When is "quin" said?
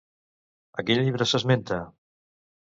0.87-1.03